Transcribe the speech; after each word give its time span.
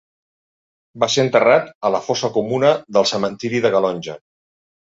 Va 1.03 1.09
ser 1.15 1.25
enterrat 1.25 1.69
a 1.89 1.93
la 1.97 2.01
fossa 2.07 2.31
comuna 2.39 2.75
del 2.97 3.09
cementiri 3.13 3.63
de 3.67 3.73
Calonge. 3.77 4.21